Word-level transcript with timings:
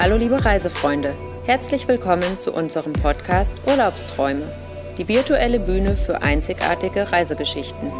Hallo 0.00 0.16
liebe 0.16 0.44
Reisefreunde, 0.44 1.12
herzlich 1.44 1.88
willkommen 1.88 2.38
zu 2.38 2.54
unserem 2.54 2.92
Podcast 2.92 3.52
Urlaubsträume, 3.66 4.44
die 4.96 5.08
virtuelle 5.08 5.58
Bühne 5.58 5.96
für 5.96 6.22
einzigartige 6.22 7.10
Reisegeschichten. 7.10 7.90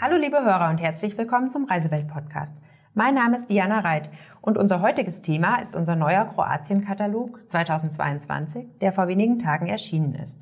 Hallo 0.00 0.16
liebe 0.16 0.42
Hörer 0.42 0.70
und 0.70 0.78
herzlich 0.78 1.18
willkommen 1.18 1.50
zum 1.50 1.66
Reisewelt-Podcast. 1.66 2.56
Mein 2.94 3.14
Name 3.14 3.36
ist 3.36 3.50
Diana 3.50 3.80
Reit 3.80 4.08
und 4.40 4.56
unser 4.56 4.80
heutiges 4.80 5.20
Thema 5.20 5.56
ist 5.56 5.76
unser 5.76 5.94
neuer 5.94 6.24
Kroatien-Katalog 6.24 7.46
2022, 7.46 8.68
der 8.80 8.92
vor 8.92 9.08
wenigen 9.08 9.38
Tagen 9.38 9.66
erschienen 9.66 10.14
ist. 10.14 10.40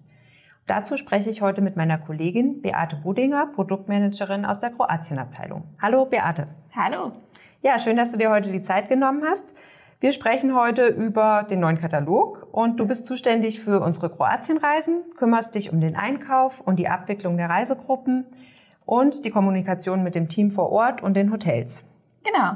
Dazu 0.68 0.96
spreche 0.96 1.30
ich 1.30 1.42
heute 1.42 1.62
mit 1.62 1.76
meiner 1.76 1.98
Kollegin 1.98 2.62
Beate 2.62 2.94
Budinger, 2.94 3.48
Produktmanagerin 3.48 4.44
aus 4.44 4.60
der 4.60 4.70
Kroatien-Abteilung. 4.70 5.64
Hallo 5.82 6.04
Beate. 6.06 6.46
Hallo. 6.72 7.10
Ja, 7.66 7.80
schön, 7.80 7.96
dass 7.96 8.12
du 8.12 8.16
dir 8.16 8.30
heute 8.30 8.52
die 8.52 8.62
Zeit 8.62 8.88
genommen 8.88 9.24
hast. 9.28 9.52
Wir 9.98 10.12
sprechen 10.12 10.54
heute 10.54 10.86
über 10.86 11.42
den 11.50 11.58
neuen 11.58 11.80
Katalog 11.80 12.46
und 12.52 12.78
du 12.78 12.86
bist 12.86 13.06
zuständig 13.06 13.60
für 13.60 13.80
unsere 13.80 14.08
Kroatienreisen, 14.08 15.02
kümmerst 15.16 15.52
dich 15.56 15.72
um 15.72 15.80
den 15.80 15.96
Einkauf 15.96 16.60
und 16.60 16.76
die 16.76 16.86
Abwicklung 16.86 17.36
der 17.36 17.50
Reisegruppen 17.50 18.24
und 18.84 19.24
die 19.24 19.30
Kommunikation 19.30 20.04
mit 20.04 20.14
dem 20.14 20.28
Team 20.28 20.52
vor 20.52 20.70
Ort 20.70 21.02
und 21.02 21.14
den 21.14 21.32
Hotels. 21.32 21.84
Genau. 22.22 22.52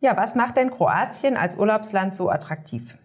Ja, 0.00 0.16
was 0.16 0.34
macht 0.34 0.56
denn 0.56 0.70
Kroatien 0.70 1.36
als 1.36 1.58
Urlaubsland 1.58 2.16
so 2.16 2.30
attraktiv? 2.30 2.96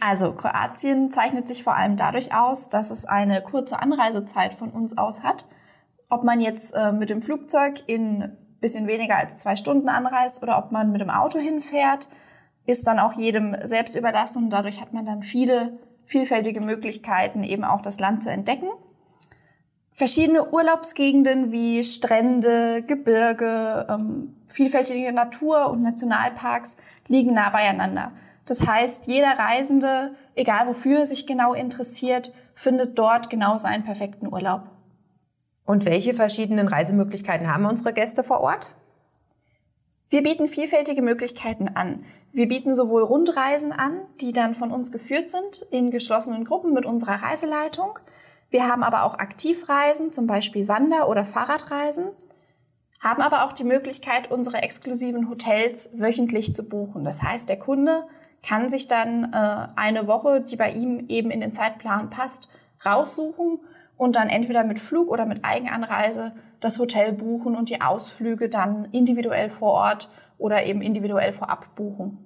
Also 0.00 0.32
Kroatien 0.32 1.10
zeichnet 1.10 1.46
sich 1.46 1.62
vor 1.62 1.76
allem 1.76 1.96
dadurch 1.96 2.34
aus, 2.34 2.70
dass 2.70 2.90
es 2.90 3.04
eine 3.04 3.42
kurze 3.42 3.80
Anreisezeit 3.80 4.54
von 4.54 4.70
uns 4.70 4.96
aus 4.96 5.22
hat. 5.22 5.44
Ob 6.08 6.24
man 6.24 6.40
jetzt 6.40 6.74
äh, 6.74 6.90
mit 6.90 7.10
dem 7.10 7.20
Flugzeug 7.20 7.82
in 7.86 8.34
bisschen 8.66 8.88
weniger 8.88 9.16
als 9.16 9.36
zwei 9.36 9.54
Stunden 9.54 9.88
anreist 9.88 10.42
oder 10.42 10.58
ob 10.58 10.72
man 10.72 10.90
mit 10.90 11.00
dem 11.00 11.10
Auto 11.10 11.38
hinfährt, 11.38 12.08
ist 12.66 12.84
dann 12.88 12.98
auch 12.98 13.12
jedem 13.12 13.56
selbst 13.62 13.94
überlassen 13.94 14.42
und 14.44 14.50
dadurch 14.50 14.80
hat 14.80 14.92
man 14.92 15.06
dann 15.06 15.22
viele 15.22 15.78
vielfältige 16.04 16.60
Möglichkeiten, 16.60 17.44
eben 17.44 17.62
auch 17.62 17.80
das 17.80 18.00
Land 18.00 18.24
zu 18.24 18.30
entdecken. 18.30 18.68
Verschiedene 19.92 20.50
Urlaubsgegenden 20.50 21.52
wie 21.52 21.84
Strände, 21.84 22.82
Gebirge, 22.82 23.86
ähm, 23.88 24.34
vielfältige 24.48 25.12
Natur 25.12 25.70
und 25.70 25.82
Nationalparks 25.82 26.76
liegen 27.06 27.34
nah 27.34 27.50
beieinander. 27.50 28.10
Das 28.46 28.66
heißt, 28.66 29.06
jeder 29.06 29.38
Reisende, 29.38 30.14
egal 30.34 30.66
wofür 30.66 31.00
er 31.00 31.06
sich 31.06 31.24
genau 31.24 31.54
interessiert, 31.54 32.32
findet 32.54 32.98
dort 32.98 33.30
genau 33.30 33.58
seinen 33.58 33.84
perfekten 33.84 34.26
Urlaub. 34.26 34.62
Und 35.66 35.84
welche 35.84 36.14
verschiedenen 36.14 36.68
Reisemöglichkeiten 36.68 37.52
haben 37.52 37.66
unsere 37.66 37.92
Gäste 37.92 38.22
vor 38.22 38.40
Ort? 38.40 38.68
Wir 40.08 40.22
bieten 40.22 40.46
vielfältige 40.46 41.02
Möglichkeiten 41.02 41.68
an. 41.74 42.04
Wir 42.32 42.46
bieten 42.46 42.76
sowohl 42.76 43.02
Rundreisen 43.02 43.72
an, 43.72 44.02
die 44.20 44.30
dann 44.30 44.54
von 44.54 44.70
uns 44.70 44.92
geführt 44.92 45.30
sind, 45.30 45.66
in 45.72 45.90
geschlossenen 45.90 46.44
Gruppen 46.44 46.72
mit 46.72 46.86
unserer 46.86 47.20
Reiseleitung. 47.24 47.98
Wir 48.48 48.68
haben 48.68 48.84
aber 48.84 49.02
auch 49.02 49.18
Aktivreisen, 49.18 50.12
zum 50.12 50.28
Beispiel 50.28 50.68
Wander- 50.68 51.08
oder 51.08 51.24
Fahrradreisen, 51.24 52.10
haben 53.00 53.20
aber 53.20 53.44
auch 53.44 53.52
die 53.52 53.64
Möglichkeit, 53.64 54.30
unsere 54.30 54.58
exklusiven 54.58 55.28
Hotels 55.28 55.90
wöchentlich 55.92 56.54
zu 56.54 56.62
buchen. 56.62 57.04
Das 57.04 57.22
heißt, 57.22 57.48
der 57.48 57.58
Kunde 57.58 58.06
kann 58.46 58.68
sich 58.68 58.86
dann 58.86 59.32
äh, 59.32 59.66
eine 59.74 60.06
Woche, 60.06 60.40
die 60.40 60.54
bei 60.54 60.70
ihm 60.70 61.06
eben 61.08 61.32
in 61.32 61.40
den 61.40 61.52
Zeitplan 61.52 62.10
passt, 62.10 62.48
raussuchen 62.84 63.58
und 63.96 64.16
dann 64.16 64.28
entweder 64.28 64.64
mit 64.64 64.78
Flug 64.78 65.08
oder 65.08 65.26
mit 65.26 65.44
Eigenanreise 65.44 66.32
das 66.60 66.78
Hotel 66.78 67.12
buchen 67.12 67.56
und 67.56 67.70
die 67.70 67.80
Ausflüge 67.80 68.48
dann 68.48 68.86
individuell 68.92 69.50
vor 69.50 69.72
Ort 69.72 70.10
oder 70.38 70.64
eben 70.64 70.82
individuell 70.82 71.32
vorab 71.32 71.74
buchen. 71.74 72.18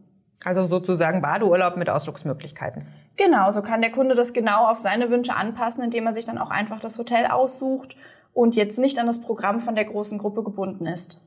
Also 0.45 0.65
sozusagen 0.65 1.21
Badeurlaub 1.21 1.77
mit 1.77 1.91
Ausflugsmöglichkeiten. 1.91 2.87
Genau, 3.17 3.51
so 3.51 3.61
kann 3.61 3.83
der 3.83 3.93
Kunde 3.93 4.15
das 4.15 4.33
genau 4.33 4.67
auf 4.69 4.79
seine 4.79 5.11
Wünsche 5.11 5.37
anpassen, 5.37 5.85
indem 5.85 6.07
er 6.07 6.15
sich 6.15 6.25
dann 6.25 6.39
auch 6.39 6.51
einfach 6.51 6.81
das 6.81 6.99
Hotel 6.99 7.27
aussucht 7.27 7.95
und 8.33 8.57
jetzt 8.57 8.79
nicht 8.79 8.99
an 8.99 9.07
das 9.07 9.21
Programm 9.21 9.61
von 9.61 9.75
der 9.75 9.85
großen 9.85 10.19
Gruppe 10.19 10.43
gebunden 10.43 10.87
ist. 10.87 11.21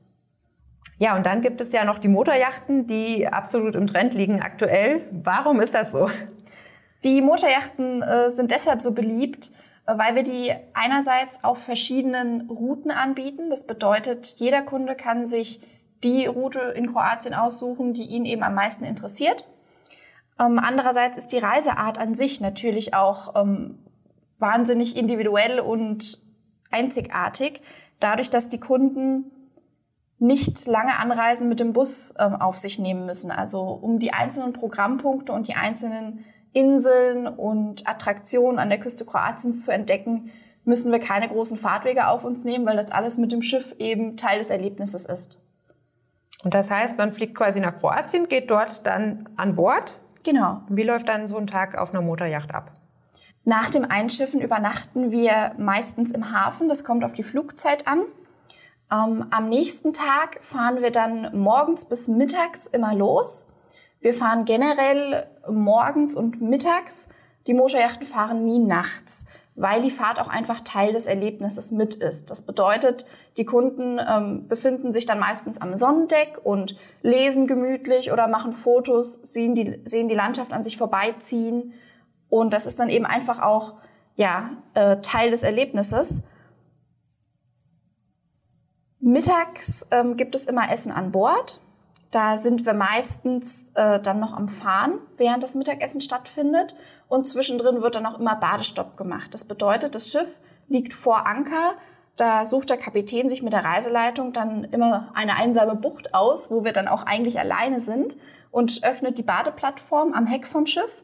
Ja, 0.98 1.16
und 1.16 1.26
dann 1.26 1.42
gibt 1.42 1.60
es 1.60 1.72
ja 1.72 1.84
noch 1.84 1.98
die 1.98 2.08
Motorjachten, 2.08 2.86
die 2.86 3.26
absolut 3.26 3.74
im 3.74 3.86
Trend 3.86 4.14
liegen 4.14 4.40
aktuell. 4.42 5.02
Warum 5.10 5.60
ist 5.60 5.74
das 5.74 5.92
so? 5.92 6.10
Die 7.04 7.20
Motorjachten 7.20 8.02
äh, 8.02 8.30
sind 8.30 8.50
deshalb 8.50 8.80
so 8.80 8.92
beliebt, 8.92 9.50
weil 9.86 10.14
wir 10.14 10.22
die 10.22 10.52
einerseits 10.72 11.44
auf 11.44 11.62
verschiedenen 11.62 12.48
Routen 12.48 12.90
anbieten. 12.90 13.50
Das 13.50 13.66
bedeutet, 13.66 14.36
jeder 14.38 14.62
Kunde 14.62 14.94
kann 14.94 15.26
sich 15.26 15.60
die 16.02 16.26
Route 16.26 16.60
in 16.60 16.92
Kroatien 16.92 17.34
aussuchen, 17.34 17.94
die 17.94 18.04
ihn 18.04 18.24
eben 18.24 18.42
am 18.42 18.54
meisten 18.54 18.84
interessiert. 18.84 19.44
Ähm, 20.38 20.58
andererseits 20.58 21.18
ist 21.18 21.32
die 21.32 21.38
Reiseart 21.38 21.98
an 21.98 22.14
sich 22.14 22.40
natürlich 22.40 22.94
auch 22.94 23.34
ähm, 23.40 23.78
wahnsinnig 24.38 24.96
individuell 24.96 25.60
und 25.60 26.20
einzigartig, 26.70 27.62
dadurch, 28.00 28.30
dass 28.30 28.48
die 28.48 28.60
Kunden 28.60 29.30
nicht 30.18 30.66
lange 30.66 30.98
Anreisen 30.98 31.48
mit 31.48 31.60
dem 31.60 31.72
Bus 31.72 32.14
ähm, 32.18 32.36
auf 32.36 32.58
sich 32.58 32.78
nehmen 32.78 33.06
müssen. 33.06 33.30
Also 33.30 33.60
um 33.60 33.98
die 33.98 34.12
einzelnen 34.12 34.52
Programmpunkte 34.52 35.32
und 35.32 35.48
die 35.48 35.54
einzelnen 35.54 36.24
Inseln 36.54 37.26
und 37.26 37.86
Attraktionen 37.88 38.58
an 38.58 38.70
der 38.70 38.80
Küste 38.80 39.04
Kroatiens 39.04 39.64
zu 39.64 39.72
entdecken, 39.72 40.30
müssen 40.64 40.90
wir 40.90 40.98
keine 40.98 41.28
großen 41.28 41.56
Fahrtwege 41.58 42.08
auf 42.08 42.24
uns 42.24 42.44
nehmen, 42.44 42.64
weil 42.64 42.76
das 42.76 42.90
alles 42.90 43.18
mit 43.18 43.32
dem 43.32 43.42
Schiff 43.42 43.74
eben 43.78 44.16
Teil 44.16 44.38
des 44.38 44.50
Erlebnisses 44.50 45.04
ist. 45.04 45.40
Und 46.42 46.54
das 46.54 46.70
heißt, 46.70 46.96
man 46.96 47.12
fliegt 47.12 47.34
quasi 47.34 47.60
nach 47.60 47.78
Kroatien, 47.78 48.28
geht 48.28 48.50
dort 48.50 48.86
dann 48.86 49.28
an 49.36 49.56
Bord? 49.56 49.98
Genau. 50.24 50.62
Wie 50.68 50.82
läuft 50.82 51.08
dann 51.08 51.28
so 51.28 51.36
ein 51.36 51.46
Tag 51.46 51.76
auf 51.76 51.90
einer 51.90 52.02
Motorjacht 52.02 52.54
ab? 52.54 52.72
Nach 53.44 53.68
dem 53.68 53.84
Einschiffen 53.84 54.40
übernachten 54.40 55.10
wir 55.10 55.52
meistens 55.58 56.12
im 56.12 56.32
Hafen. 56.32 56.68
Das 56.68 56.82
kommt 56.82 57.04
auf 57.04 57.12
die 57.12 57.22
Flugzeit 57.22 57.86
an. 57.86 58.00
Ähm, 58.90 59.26
am 59.30 59.48
nächsten 59.48 59.92
Tag 59.92 60.42
fahren 60.42 60.80
wir 60.80 60.90
dann 60.90 61.30
morgens 61.38 61.84
bis 61.84 62.08
mittags 62.08 62.66
immer 62.66 62.94
los 62.94 63.46
wir 64.04 64.12
fahren 64.12 64.44
generell 64.44 65.26
morgens 65.48 66.14
und 66.14 66.42
mittags. 66.42 67.08
Die 67.46 67.54
Motorjachten 67.54 68.06
fahren 68.06 68.44
nie 68.44 68.58
nachts, 68.58 69.24
weil 69.54 69.80
die 69.80 69.90
Fahrt 69.90 70.20
auch 70.20 70.28
einfach 70.28 70.60
Teil 70.60 70.92
des 70.92 71.06
Erlebnisses 71.06 71.70
mit 71.70 71.94
ist. 71.94 72.30
Das 72.30 72.42
bedeutet, 72.42 73.06
die 73.38 73.46
Kunden 73.46 73.98
ähm, 74.06 74.46
befinden 74.46 74.92
sich 74.92 75.06
dann 75.06 75.18
meistens 75.18 75.58
am 75.58 75.74
Sonnendeck 75.74 76.38
und 76.42 76.76
lesen 77.00 77.46
gemütlich 77.46 78.12
oder 78.12 78.28
machen 78.28 78.52
Fotos, 78.52 79.14
sehen 79.22 79.54
die, 79.54 79.80
sehen 79.86 80.10
die 80.10 80.14
Landschaft 80.14 80.52
an 80.52 80.62
sich 80.62 80.76
vorbeiziehen. 80.76 81.72
Und 82.28 82.52
das 82.52 82.66
ist 82.66 82.78
dann 82.78 82.90
eben 82.90 83.06
einfach 83.06 83.40
auch 83.40 83.72
ja, 84.16 84.50
äh, 84.74 84.98
Teil 84.98 85.30
des 85.30 85.42
Erlebnisses. 85.42 86.20
Mittags 89.00 89.86
ähm, 89.90 90.18
gibt 90.18 90.34
es 90.34 90.44
immer 90.44 90.70
Essen 90.70 90.92
an 90.92 91.10
Bord. 91.10 91.62
Da 92.14 92.36
sind 92.36 92.64
wir 92.64 92.74
meistens 92.74 93.72
äh, 93.74 93.98
dann 93.98 94.20
noch 94.20 94.36
am 94.36 94.48
Fahren, 94.48 95.00
während 95.16 95.42
das 95.42 95.56
Mittagessen 95.56 96.00
stattfindet. 96.00 96.76
Und 97.08 97.26
zwischendrin 97.26 97.82
wird 97.82 97.96
dann 97.96 98.06
auch 98.06 98.20
immer 98.20 98.36
Badestopp 98.36 98.96
gemacht. 98.96 99.34
Das 99.34 99.44
bedeutet, 99.44 99.96
das 99.96 100.12
Schiff 100.12 100.38
liegt 100.68 100.94
vor 100.94 101.26
Anker. 101.26 101.74
Da 102.14 102.46
sucht 102.46 102.70
der 102.70 102.76
Kapitän 102.76 103.28
sich 103.28 103.42
mit 103.42 103.52
der 103.52 103.64
Reiseleitung 103.64 104.32
dann 104.32 104.62
immer 104.62 105.10
eine 105.14 105.36
einsame 105.36 105.74
Bucht 105.74 106.14
aus, 106.14 106.52
wo 106.52 106.62
wir 106.64 106.72
dann 106.72 106.86
auch 106.86 107.02
eigentlich 107.02 107.40
alleine 107.40 107.80
sind 107.80 108.16
und 108.52 108.84
öffnet 108.84 109.18
die 109.18 109.24
Badeplattform 109.24 110.12
am 110.12 110.26
Heck 110.28 110.46
vom 110.46 110.66
Schiff. 110.66 111.02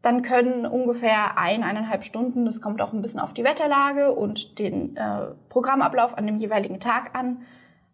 Dann 0.00 0.22
können 0.22 0.64
ungefähr 0.64 1.36
ein, 1.38 1.64
eineinhalb 1.64 2.04
Stunden, 2.04 2.44
das 2.44 2.60
kommt 2.60 2.80
auch 2.80 2.92
ein 2.92 3.02
bisschen 3.02 3.18
auf 3.18 3.34
die 3.34 3.42
Wetterlage 3.42 4.12
und 4.12 4.60
den 4.60 4.96
äh, 4.96 5.32
Programmablauf 5.48 6.16
an 6.16 6.24
dem 6.24 6.38
jeweiligen 6.38 6.78
Tag 6.78 7.18
an, 7.18 7.42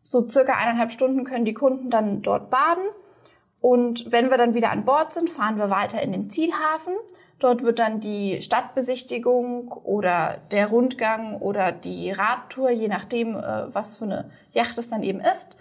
so 0.03 0.29
circa 0.29 0.55
eineinhalb 0.55 0.93
Stunden 0.93 1.25
können 1.25 1.45
die 1.45 1.55
Kunden 1.55 1.91
dann 1.91 2.23
dort 2.23 2.51
baden. 2.51 2.85
Und 3.61 4.11
wenn 4.11 4.31
wir 4.31 4.37
dann 4.37 4.55
wieder 4.55 4.71
an 4.71 4.85
Bord 4.85 5.13
sind, 5.13 5.31
fahren 5.31 5.57
wir 5.57 5.71
weiter 5.71 6.03
in 6.03 6.13
den 6.13 6.29
Zielhafen. 6.29 6.95
Dort 7.39 7.63
wird 7.63 7.79
dann 7.79 8.01
die 8.01 8.41
Stadtbesichtigung 8.41 9.69
oder 9.69 10.39
der 10.51 10.69
Rundgang 10.69 11.37
oder 11.37 11.73
die 11.73 12.11
Radtour, 12.11 12.71
je 12.71 12.89
nachdem, 12.89 13.37
äh, 13.37 13.75
was 13.75 13.97
für 13.97 14.05
eine 14.05 14.31
Yacht 14.53 14.79
es 14.79 14.91
dann 14.91 15.03
eben 15.03 15.21
ist, 15.21 15.57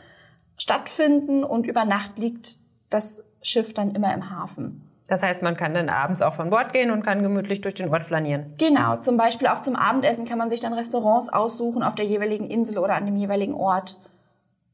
stattfinden. 0.57 1.43
Und 1.43 1.65
über 1.65 1.85
Nacht 1.85 2.17
liegt 2.17 2.57
das 2.89 3.23
Schiff 3.41 3.73
dann 3.73 3.95
immer 3.95 4.13
im 4.13 4.29
Hafen. 4.29 4.87
Das 5.07 5.21
heißt, 5.23 5.41
man 5.41 5.57
kann 5.57 5.73
dann 5.73 5.89
abends 5.89 6.21
auch 6.21 6.33
von 6.33 6.49
Bord 6.51 6.71
gehen 6.71 6.89
und 6.89 7.03
kann 7.03 7.21
gemütlich 7.21 7.61
durch 7.61 7.75
den 7.75 7.89
Ort 7.89 8.05
flanieren. 8.05 8.53
Genau, 8.57 8.95
zum 8.97 9.17
Beispiel 9.17 9.47
auch 9.47 9.61
zum 9.61 9.75
Abendessen 9.75 10.25
kann 10.25 10.37
man 10.37 10.49
sich 10.49 10.61
dann 10.61 10.73
Restaurants 10.73 11.27
aussuchen 11.27 11.83
auf 11.83 11.95
der 11.95 12.05
jeweiligen 12.05 12.45
Insel 12.45 12.77
oder 12.77 12.95
an 12.95 13.05
dem 13.05 13.17
jeweiligen 13.17 13.53
Ort. 13.53 13.99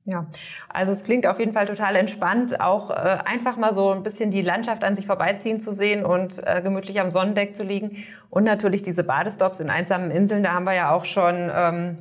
Ja, 0.09 0.25
also 0.69 0.94
es 0.94 1.04
klingt 1.04 1.27
auf 1.27 1.38
jeden 1.38 1.51
Fall 1.51 1.65
total 1.65 1.98
entspannt, 1.98 2.62
auch 2.62 2.92
äh, 2.92 3.18
einfach 3.25 3.57
mal 3.57 3.74
so 3.74 3.92
ein 3.92 4.04
bisschen 4.04 4.31
die 4.31 4.42
Landschaft 4.42 4.86
an 4.86 4.95
sich 4.95 5.06
vorbeiziehen 5.06 5.59
zu 5.59 5.74
sehen 5.74 6.06
und 6.06 6.42
äh, 6.48 6.62
gemütlich 6.62 7.01
am 7.01 7.12
Sonnendeck 7.12 7.57
zu 7.57 7.63
liegen. 7.63 8.06
Und 8.30 8.45
natürlich 8.45 8.81
diese 8.83 9.04
Badestops 9.04 9.59
in 9.59 9.69
einsamen 9.69 10.09
Inseln, 10.09 10.44
da 10.44 10.54
haben 10.54 10.63
wir 10.63 10.75
ja 10.75 10.92
auch 10.92 11.04
schon 11.04 11.51
ähm, 11.54 11.98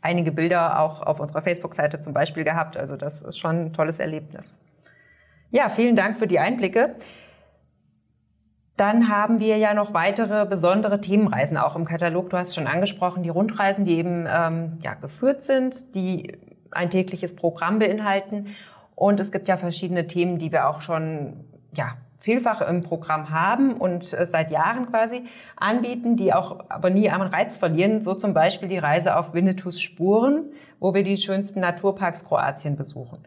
einige 0.00 0.32
Bilder 0.32 0.80
auch 0.80 1.02
auf 1.02 1.20
unserer 1.20 1.42
Facebook-Seite 1.42 2.00
zum 2.00 2.14
Beispiel 2.14 2.44
gehabt. 2.44 2.78
Also 2.78 2.96
das 2.96 3.20
ist 3.20 3.38
schon 3.38 3.66
ein 3.66 3.72
tolles 3.74 3.98
Erlebnis. 3.98 4.56
Ja, 5.50 5.68
vielen 5.68 5.96
Dank 5.96 6.16
für 6.16 6.26
die 6.26 6.38
Einblicke. 6.38 6.94
Dann 8.78 9.10
haben 9.10 9.38
wir 9.38 9.58
ja 9.58 9.74
noch 9.74 9.92
weitere 9.92 10.46
besondere 10.46 11.02
Themenreisen 11.02 11.58
auch 11.58 11.76
im 11.76 11.84
Katalog. 11.84 12.30
Du 12.30 12.38
hast 12.38 12.54
schon 12.54 12.66
angesprochen, 12.66 13.22
die 13.22 13.28
Rundreisen, 13.28 13.84
die 13.84 13.98
eben 13.98 14.26
ähm, 14.26 14.78
ja, 14.82 14.94
geführt 14.94 15.42
sind, 15.42 15.94
die 15.94 16.38
ein 16.70 16.90
tägliches 16.90 17.34
Programm 17.34 17.78
beinhalten. 17.78 18.54
Und 18.94 19.20
es 19.20 19.32
gibt 19.32 19.48
ja 19.48 19.56
verschiedene 19.56 20.06
Themen, 20.06 20.38
die 20.38 20.52
wir 20.52 20.68
auch 20.68 20.80
schon 20.80 21.44
ja, 21.72 21.96
vielfach 22.18 22.60
im 22.60 22.82
Programm 22.82 23.30
haben 23.30 23.74
und 23.74 24.12
äh, 24.12 24.26
seit 24.26 24.50
Jahren 24.50 24.90
quasi 24.90 25.24
anbieten, 25.56 26.16
die 26.16 26.32
auch 26.32 26.64
aber 26.68 26.90
nie 26.90 27.10
am 27.10 27.22
Reiz 27.22 27.56
verlieren. 27.56 28.02
So 28.02 28.14
zum 28.14 28.34
Beispiel 28.34 28.68
die 28.68 28.78
Reise 28.78 29.16
auf 29.16 29.34
Winnetous 29.34 29.80
Spuren, 29.80 30.52
wo 30.80 30.94
wir 30.94 31.04
die 31.04 31.16
schönsten 31.16 31.60
Naturparks 31.60 32.24
Kroatien 32.24 32.76
besuchen. 32.76 33.18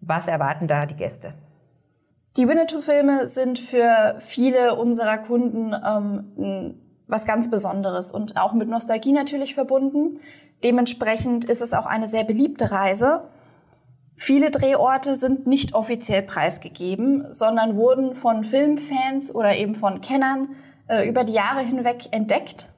Was 0.00 0.26
erwarten 0.26 0.66
da 0.66 0.86
die 0.86 0.96
Gäste? 0.96 1.34
Die 2.36 2.48
Winnetou-Filme 2.48 3.28
sind 3.28 3.58
für 3.58 4.16
viele 4.18 4.74
unserer 4.74 5.18
Kunden 5.18 5.74
ähm, 5.74 6.81
was 7.06 7.26
ganz 7.26 7.50
Besonderes 7.50 8.10
und 8.10 8.36
auch 8.36 8.52
mit 8.52 8.68
Nostalgie 8.68 9.12
natürlich 9.12 9.54
verbunden. 9.54 10.18
Dementsprechend 10.64 11.44
ist 11.44 11.62
es 11.62 11.74
auch 11.74 11.86
eine 11.86 12.08
sehr 12.08 12.24
beliebte 12.24 12.70
Reise. 12.70 13.24
Viele 14.16 14.50
Drehorte 14.50 15.16
sind 15.16 15.46
nicht 15.46 15.74
offiziell 15.74 16.22
preisgegeben, 16.22 17.26
sondern 17.30 17.76
wurden 17.76 18.14
von 18.14 18.44
Filmfans 18.44 19.34
oder 19.34 19.56
eben 19.56 19.74
von 19.74 20.00
Kennern 20.00 20.50
äh, 20.86 21.08
über 21.08 21.24
die 21.24 21.32
Jahre 21.32 21.60
hinweg 21.60 22.08
entdeckt. 22.12 22.68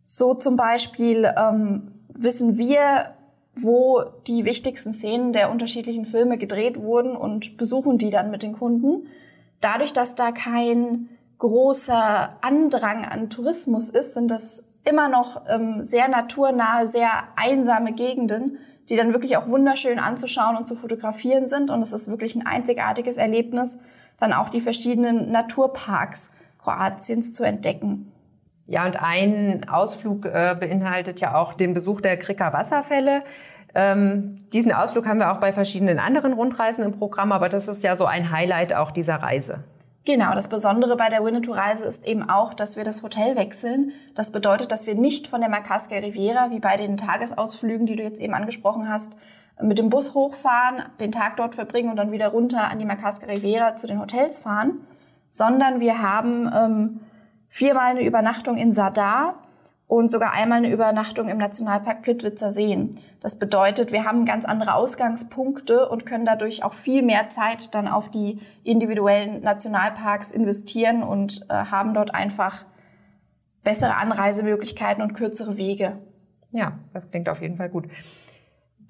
So 0.00 0.34
zum 0.34 0.56
Beispiel 0.56 1.32
ähm, 1.36 1.92
wissen 2.08 2.58
wir, 2.58 3.14
wo 3.54 4.02
die 4.26 4.44
wichtigsten 4.44 4.92
Szenen 4.92 5.32
der 5.32 5.50
unterschiedlichen 5.50 6.06
Filme 6.06 6.38
gedreht 6.38 6.80
wurden 6.80 7.14
und 7.14 7.56
besuchen 7.56 7.98
die 7.98 8.10
dann 8.10 8.30
mit 8.30 8.42
den 8.42 8.52
Kunden. 8.52 9.06
Dadurch, 9.60 9.92
dass 9.92 10.14
da 10.14 10.32
kein 10.32 11.08
großer 11.42 12.36
Andrang 12.40 13.04
an 13.04 13.28
Tourismus 13.28 13.90
ist, 13.90 14.14
sind 14.14 14.30
das 14.30 14.62
immer 14.88 15.08
noch 15.08 15.42
ähm, 15.48 15.82
sehr 15.82 16.06
naturnahe, 16.06 16.86
sehr 16.86 17.10
einsame 17.34 17.94
Gegenden, 17.94 18.58
die 18.88 18.94
dann 18.94 19.12
wirklich 19.12 19.36
auch 19.36 19.48
wunderschön 19.48 19.98
anzuschauen 19.98 20.56
und 20.56 20.68
zu 20.68 20.76
fotografieren 20.76 21.48
sind. 21.48 21.72
Und 21.72 21.82
es 21.82 21.92
ist 21.92 22.08
wirklich 22.08 22.36
ein 22.36 22.46
einzigartiges 22.46 23.16
Erlebnis, 23.16 23.78
dann 24.20 24.32
auch 24.32 24.50
die 24.50 24.60
verschiedenen 24.60 25.32
Naturparks 25.32 26.30
Kroatiens 26.62 27.32
zu 27.32 27.42
entdecken. 27.42 28.12
Ja, 28.68 28.86
und 28.86 29.02
ein 29.02 29.68
Ausflug 29.68 30.26
äh, 30.26 30.56
beinhaltet 30.58 31.20
ja 31.20 31.34
auch 31.34 31.54
den 31.54 31.74
Besuch 31.74 32.00
der 32.00 32.18
Kricker 32.18 32.52
Wasserfälle. 32.52 33.24
Ähm, 33.74 34.46
diesen 34.52 34.70
Ausflug 34.70 35.08
haben 35.08 35.18
wir 35.18 35.32
auch 35.32 35.40
bei 35.40 35.52
verschiedenen 35.52 35.98
anderen 35.98 36.34
Rundreisen 36.34 36.84
im 36.84 36.92
Programm, 36.92 37.32
aber 37.32 37.48
das 37.48 37.66
ist 37.66 37.82
ja 37.82 37.96
so 37.96 38.06
ein 38.06 38.30
Highlight 38.30 38.74
auch 38.74 38.92
dieser 38.92 39.16
Reise. 39.16 39.64
Genau, 40.04 40.34
das 40.34 40.48
Besondere 40.48 40.96
bei 40.96 41.08
der 41.08 41.24
Winnetou-Reise 41.24 41.84
ist 41.84 42.04
eben 42.06 42.28
auch, 42.28 42.54
dass 42.54 42.76
wir 42.76 42.82
das 42.82 43.04
Hotel 43.04 43.36
wechseln. 43.36 43.92
Das 44.16 44.32
bedeutet, 44.32 44.72
dass 44.72 44.86
wir 44.86 44.96
nicht 44.96 45.28
von 45.28 45.40
der 45.40 45.48
Macaska 45.48 45.94
Riviera, 45.94 46.50
wie 46.50 46.58
bei 46.58 46.76
den 46.76 46.96
Tagesausflügen, 46.96 47.86
die 47.86 47.94
du 47.94 48.02
jetzt 48.02 48.20
eben 48.20 48.34
angesprochen 48.34 48.88
hast, 48.88 49.14
mit 49.60 49.78
dem 49.78 49.90
Bus 49.90 50.14
hochfahren, 50.14 50.82
den 50.98 51.12
Tag 51.12 51.36
dort 51.36 51.54
verbringen 51.54 51.90
und 51.90 51.96
dann 51.96 52.10
wieder 52.10 52.28
runter 52.28 52.68
an 52.68 52.80
die 52.80 52.84
Macaska 52.84 53.26
Riviera 53.26 53.76
zu 53.76 53.86
den 53.86 54.00
Hotels 54.00 54.40
fahren, 54.40 54.80
sondern 55.28 55.78
wir 55.78 56.02
haben 56.02 56.50
ähm, 56.52 57.00
viermal 57.48 57.92
eine 57.92 58.04
Übernachtung 58.04 58.56
in 58.56 58.72
Sadar 58.72 59.41
und 59.92 60.10
sogar 60.10 60.32
einmal 60.32 60.56
eine 60.56 60.70
Übernachtung 60.70 61.28
im 61.28 61.36
Nationalpark 61.36 62.00
Plitwitzer 62.00 62.50
Seen. 62.50 62.92
Das 63.20 63.38
bedeutet, 63.38 63.92
wir 63.92 64.06
haben 64.06 64.24
ganz 64.24 64.46
andere 64.46 64.74
Ausgangspunkte 64.74 65.86
und 65.86 66.06
können 66.06 66.24
dadurch 66.24 66.64
auch 66.64 66.72
viel 66.72 67.02
mehr 67.02 67.28
Zeit 67.28 67.74
dann 67.74 67.88
auf 67.88 68.10
die 68.10 68.40
individuellen 68.64 69.42
Nationalparks 69.42 70.30
investieren 70.32 71.02
und 71.02 71.42
äh, 71.50 71.52
haben 71.54 71.92
dort 71.92 72.14
einfach 72.14 72.64
bessere 73.64 73.96
Anreisemöglichkeiten 73.96 75.02
und 75.02 75.12
kürzere 75.12 75.58
Wege. 75.58 75.98
Ja, 76.52 76.78
das 76.94 77.10
klingt 77.10 77.28
auf 77.28 77.42
jeden 77.42 77.58
Fall 77.58 77.68
gut. 77.68 77.84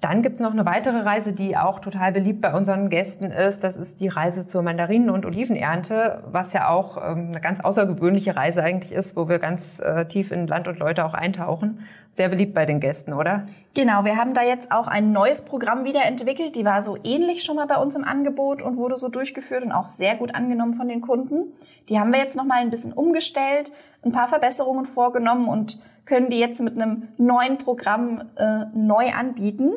Dann 0.03 0.21
gibt's 0.21 0.41
noch 0.41 0.51
eine 0.51 0.65
weitere 0.65 0.97
Reise, 0.97 1.31
die 1.31 1.55
auch 1.55 1.79
total 1.79 2.11
beliebt 2.11 2.41
bei 2.41 2.53
unseren 2.53 2.89
Gästen 2.89 3.31
ist. 3.31 3.63
Das 3.63 3.77
ist 3.77 4.01
die 4.01 4.09
Reise 4.09 4.45
zur 4.45 4.61
Mandarinen- 4.61 5.09
und 5.09 5.25
Olivenernte, 5.25 6.21
was 6.29 6.51
ja 6.51 6.67
auch 6.67 6.97
ähm, 6.97 7.29
eine 7.29 7.39
ganz 7.39 7.61
außergewöhnliche 7.61 8.35
Reise 8.35 8.61
eigentlich 8.61 8.91
ist, 8.91 9.15
wo 9.15 9.29
wir 9.29 9.39
ganz 9.39 9.79
äh, 9.79 10.05
tief 10.05 10.33
in 10.33 10.45
Land 10.45 10.67
und 10.67 10.77
Leute 10.77 11.05
auch 11.05 11.13
eintauchen. 11.13 11.87
Sehr 12.11 12.27
beliebt 12.27 12.53
bei 12.53 12.65
den 12.65 12.81
Gästen, 12.81 13.13
oder? 13.13 13.45
Genau, 13.75 14.03
wir 14.03 14.17
haben 14.17 14.33
da 14.33 14.41
jetzt 14.43 14.73
auch 14.73 14.87
ein 14.87 15.13
neues 15.13 15.43
Programm 15.43 15.85
wieder 15.85 16.05
entwickelt. 16.05 16.57
Die 16.57 16.65
war 16.65 16.83
so 16.83 16.97
ähnlich 17.05 17.41
schon 17.41 17.55
mal 17.55 17.65
bei 17.65 17.77
uns 17.77 17.95
im 17.95 18.03
Angebot 18.03 18.61
und 18.61 18.75
wurde 18.75 18.97
so 18.97 19.07
durchgeführt 19.07 19.63
und 19.63 19.71
auch 19.71 19.87
sehr 19.87 20.17
gut 20.17 20.35
angenommen 20.35 20.73
von 20.73 20.89
den 20.89 20.99
Kunden. 20.99 21.53
Die 21.87 21.97
haben 21.97 22.11
wir 22.11 22.19
jetzt 22.19 22.35
noch 22.35 22.43
mal 22.43 22.59
ein 22.59 22.69
bisschen 22.69 22.91
umgestellt, 22.91 23.71
ein 24.03 24.11
paar 24.11 24.27
Verbesserungen 24.27 24.85
vorgenommen 24.85 25.47
und 25.47 25.79
können 26.03 26.29
die 26.29 26.39
jetzt 26.39 26.59
mit 26.59 26.77
einem 26.77 27.07
neuen 27.17 27.57
Programm 27.57 28.21
äh, 28.35 28.65
neu 28.75 29.05
anbieten. 29.17 29.75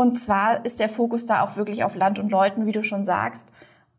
Und 0.00 0.14
zwar 0.18 0.64
ist 0.64 0.80
der 0.80 0.88
Fokus 0.88 1.26
da 1.26 1.44
auch 1.44 1.56
wirklich 1.58 1.84
auf 1.84 1.94
Land 1.94 2.18
und 2.18 2.30
Leuten, 2.30 2.64
wie 2.64 2.72
du 2.72 2.82
schon 2.82 3.04
sagst. 3.04 3.48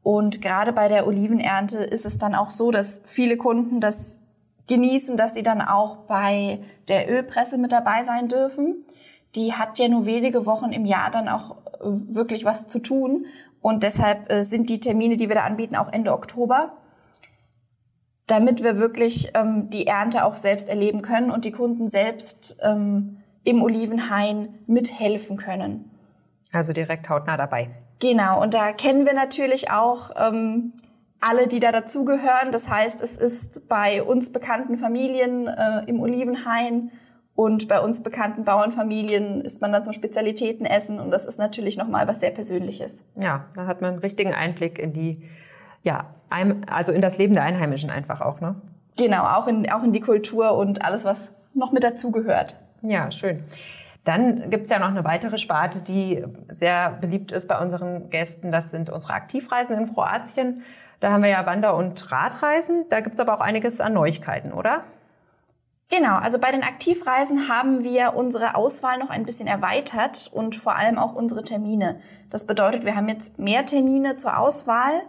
Und 0.01 0.41
gerade 0.41 0.73
bei 0.73 0.87
der 0.87 1.05
Olivenernte 1.05 1.77
ist 1.77 2.07
es 2.07 2.17
dann 2.17 2.33
auch 2.33 2.49
so, 2.49 2.71
dass 2.71 3.03
viele 3.05 3.37
Kunden 3.37 3.79
das 3.79 4.17
genießen, 4.67 5.15
dass 5.15 5.35
sie 5.35 5.43
dann 5.43 5.61
auch 5.61 5.97
bei 6.07 6.59
der 6.87 7.07
Ölpresse 7.07 7.59
mit 7.59 7.71
dabei 7.71 8.01
sein 8.01 8.29
dürfen. 8.29 8.83
Die 9.35 9.53
hat 9.53 9.77
ja 9.77 9.89
nur 9.89 10.07
wenige 10.07 10.47
Wochen 10.47 10.71
im 10.71 10.85
Jahr 10.85 11.11
dann 11.11 11.29
auch 11.29 11.57
äh, 11.67 11.81
wirklich 11.83 12.45
was 12.45 12.65
zu 12.65 12.79
tun. 12.79 13.27
Und 13.61 13.83
deshalb 13.83 14.31
äh, 14.31 14.41
sind 14.41 14.71
die 14.71 14.79
Termine, 14.79 15.17
die 15.17 15.29
wir 15.29 15.35
da 15.35 15.43
anbieten, 15.43 15.75
auch 15.75 15.93
Ende 15.93 16.13
Oktober, 16.13 16.77
damit 18.25 18.63
wir 18.63 18.79
wirklich 18.79 19.33
ähm, 19.35 19.69
die 19.69 19.85
Ernte 19.85 20.25
auch 20.25 20.35
selbst 20.35 20.67
erleben 20.67 21.03
können 21.03 21.29
und 21.29 21.45
die 21.45 21.51
Kunden 21.51 21.87
selbst 21.87 22.57
ähm, 22.63 23.17
im 23.43 23.61
Olivenhain 23.61 24.55
mithelfen 24.65 25.37
können. 25.37 25.90
Also 26.51 26.73
direkt 26.73 27.09
hautnah 27.09 27.37
dabei. 27.37 27.69
Genau, 27.99 28.41
und 28.41 28.53
da 28.53 28.71
kennen 28.71 29.05
wir 29.05 29.13
natürlich 29.13 29.71
auch 29.71 30.11
ähm, 30.19 30.73
alle, 31.21 31.47
die 31.47 31.59
da 31.59 31.71
dazugehören. 31.71 32.51
Das 32.51 32.69
heißt, 32.69 33.01
es 33.01 33.15
ist 33.15 33.69
bei 33.69 34.03
uns 34.03 34.31
bekannten 34.31 34.77
Familien 34.77 35.47
äh, 35.47 35.83
im 35.85 36.01
Olivenhain 36.01 36.91
und 37.35 37.67
bei 37.67 37.79
uns 37.79 38.03
bekannten 38.03 38.43
Bauernfamilien 38.43 39.41
isst 39.41 39.61
man 39.61 39.71
dann 39.71 39.83
zum 39.83 39.93
Spezialitäten 39.93 40.65
essen 40.65 40.99
und 40.99 41.11
das 41.11 41.25
ist 41.25 41.39
natürlich 41.39 41.77
nochmal 41.77 42.07
was 42.07 42.19
sehr 42.19 42.31
Persönliches. 42.31 43.05
Ja, 43.15 43.45
da 43.55 43.67
hat 43.67 43.81
man 43.81 43.91
einen 43.91 43.99
richtigen 43.99 44.33
Einblick 44.33 44.77
in 44.77 44.93
die, 44.93 45.23
ja, 45.83 46.07
also 46.69 46.91
in 46.91 47.01
das 47.01 47.17
Leben 47.17 47.33
der 47.33 47.43
Einheimischen 47.43 47.89
einfach 47.89 48.21
auch, 48.21 48.41
ne? 48.41 48.55
Genau, 48.97 49.23
auch 49.23 49.47
in, 49.47 49.69
auch 49.71 49.83
in 49.83 49.93
die 49.93 50.01
Kultur 50.01 50.55
und 50.57 50.85
alles, 50.85 51.05
was 51.05 51.31
noch 51.53 51.71
mit 51.71 51.83
dazugehört. 51.83 52.57
Ja, 52.81 53.09
schön. 53.11 53.43
Dann 54.03 54.49
gibt's 54.49 54.71
ja 54.71 54.79
noch 54.79 54.87
eine 54.87 55.03
weitere 55.03 55.37
Sparte, 55.37 55.81
die 55.81 56.23
sehr 56.49 56.91
beliebt 56.91 57.31
ist 57.31 57.47
bei 57.47 57.59
unseren 57.59 58.09
Gästen. 58.09 58.51
Das 58.51 58.71
sind 58.71 58.89
unsere 58.89 59.13
Aktivreisen 59.13 59.77
in 59.77 59.93
Kroatien. 59.93 60.63
Da 60.99 61.11
haben 61.11 61.23
wir 61.23 61.29
ja 61.29 61.45
Wander- 61.45 61.75
und 61.75 62.11
Radreisen. 62.11 62.85
Da 62.89 62.99
gibt's 63.01 63.19
aber 63.19 63.35
auch 63.35 63.41
einiges 63.41 63.79
an 63.79 63.93
Neuigkeiten, 63.93 64.53
oder? 64.53 64.83
Genau, 65.91 66.15
also 66.15 66.39
bei 66.39 66.51
den 66.51 66.63
Aktivreisen 66.63 67.49
haben 67.49 67.83
wir 67.83 68.13
unsere 68.15 68.55
Auswahl 68.55 68.97
noch 68.97 69.09
ein 69.09 69.25
bisschen 69.25 69.47
erweitert 69.47 70.31
und 70.33 70.55
vor 70.55 70.77
allem 70.77 70.97
auch 70.97 71.13
unsere 71.13 71.43
Termine. 71.43 71.99
Das 72.29 72.47
bedeutet, 72.47 72.85
wir 72.85 72.95
haben 72.95 73.09
jetzt 73.09 73.39
mehr 73.39 73.65
Termine 73.65 74.15
zur 74.15 74.39
Auswahl 74.39 75.01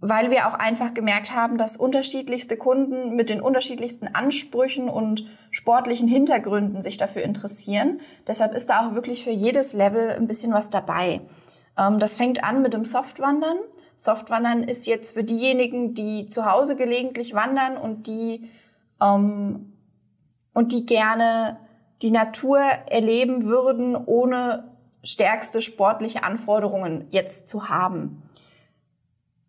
weil 0.00 0.30
wir 0.30 0.46
auch 0.46 0.54
einfach 0.54 0.94
gemerkt 0.94 1.34
haben, 1.34 1.56
dass 1.56 1.76
unterschiedlichste 1.76 2.56
Kunden 2.56 3.16
mit 3.16 3.30
den 3.30 3.40
unterschiedlichsten 3.40 4.14
Ansprüchen 4.14 4.88
und 4.88 5.26
sportlichen 5.50 6.08
Hintergründen 6.08 6.82
sich 6.82 6.96
dafür 6.96 7.22
interessieren. 7.22 8.00
Deshalb 8.26 8.54
ist 8.54 8.68
da 8.68 8.86
auch 8.86 8.94
wirklich 8.94 9.24
für 9.24 9.30
jedes 9.30 9.72
Level 9.72 10.10
ein 10.10 10.26
bisschen 10.26 10.52
was 10.52 10.70
dabei. 10.70 11.22
Ähm, 11.78 11.98
das 11.98 12.16
fängt 12.16 12.44
an 12.44 12.62
mit 12.62 12.74
dem 12.74 12.84
Softwandern. 12.84 13.56
Softwandern 13.96 14.62
ist 14.62 14.86
jetzt 14.86 15.14
für 15.14 15.24
diejenigen, 15.24 15.94
die 15.94 16.26
zu 16.26 16.44
Hause 16.44 16.76
gelegentlich 16.76 17.34
wandern 17.34 17.78
und 17.78 18.06
die 18.06 18.50
ähm, 19.00 19.72
und 20.52 20.72
die 20.72 20.86
gerne 20.86 21.58
die 22.02 22.10
Natur 22.10 22.58
erleben 22.58 23.44
würden, 23.44 23.96
ohne 23.96 24.64
stärkste 25.02 25.62
sportliche 25.62 26.22
Anforderungen 26.22 27.06
jetzt 27.10 27.48
zu 27.48 27.68
haben. 27.68 28.22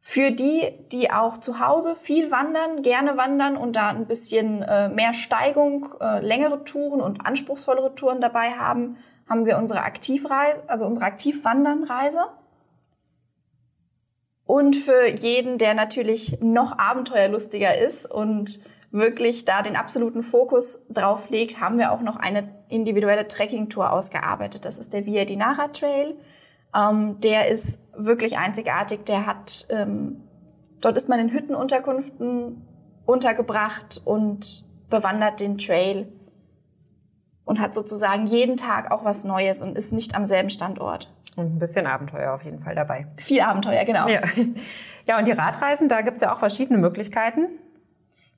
Für 0.10 0.32
die, 0.32 0.64
die 0.94 1.12
auch 1.12 1.38
zu 1.38 1.60
Hause 1.60 1.94
viel 1.94 2.32
wandern, 2.32 2.82
gerne 2.82 3.18
wandern 3.18 3.58
und 3.58 3.76
da 3.76 3.90
ein 3.90 4.08
bisschen 4.08 4.62
äh, 4.62 4.88
mehr 4.88 5.12
Steigung, 5.12 5.90
äh, 6.00 6.26
längere 6.26 6.64
Touren 6.64 7.02
und 7.02 7.28
anspruchsvollere 7.28 7.94
Touren 7.94 8.22
dabei 8.22 8.52
haben, 8.52 8.96
haben 9.28 9.46
wir 9.46 9.58
unsere 9.58 9.82
Aktivreise, 9.82 10.64
also 10.68 10.86
unsere 10.86 11.08
Aktivwandernreise. 11.08 12.22
Und 14.46 14.78
für 14.78 15.10
jeden, 15.10 15.58
der 15.58 15.74
natürlich 15.74 16.38
noch 16.40 16.80
abenteuerlustiger 16.80 17.78
ist 17.78 18.10
und 18.10 18.62
wirklich 18.92 19.44
da 19.44 19.62
den 19.62 19.76
absoluten 19.76 20.24
Fokus 20.24 20.80
drauf 20.90 21.30
legt, 21.30 21.60
haben 21.60 21.78
wir 21.78 21.92
auch 21.92 22.02
noch 22.02 22.16
eine 22.16 22.56
individuelle 22.70 23.28
Trekking-Tour 23.28 23.92
ausgearbeitet. 23.92 24.64
Das 24.64 24.78
ist 24.78 24.94
der 24.94 25.06
Via 25.06 25.26
Dinara 25.26 25.68
Trail. 25.68 26.16
Ähm, 26.78 27.20
der 27.22 27.50
ist 27.50 27.80
wirklich 27.96 28.38
einzigartig. 28.38 29.06
Der 29.06 29.26
hat, 29.26 29.68
ähm, 29.70 30.24
dort 30.82 30.96
ist 30.98 31.10
man 31.10 31.20
in 31.20 31.30
Hüttenunterkünften 31.30 32.62
untergebracht 33.06 34.02
und 34.06 34.66
bewandert 34.90 35.40
den 35.40 35.58
Trail 35.58 36.08
und 37.46 37.60
hat 37.60 37.74
sozusagen 37.74 38.28
jeden 38.28 38.58
Tag 38.58 38.92
auch 38.92 39.04
was 39.06 39.24
Neues 39.24 39.62
und 39.62 39.78
ist 39.78 39.94
nicht 39.94 40.16
am 40.16 40.26
selben 40.26 40.50
Standort. 40.50 41.12
Und 41.36 41.56
ein 41.56 41.60
bisschen 41.60 41.88
Abenteuer 41.88 42.34
auf 42.34 42.44
jeden 42.44 42.60
Fall 42.60 42.76
dabei. 42.76 43.08
Viel 43.18 43.42
Abenteuer, 43.42 43.86
genau. 43.86 44.08
Ja, 44.08 44.22
ja 45.06 45.18
und 45.18 45.26
die 45.26 45.32
Radreisen, 45.32 45.88
da 45.88 46.02
gibt's 46.02 46.22
ja 46.22 46.34
auch 46.34 46.40
verschiedene 46.40 46.78
Möglichkeiten. 46.78 47.48